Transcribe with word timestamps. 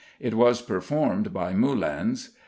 It 0.19 0.33
was 0.33 0.63
performed 0.63 1.31
by 1.31 1.53
Moulins. 1.53 2.29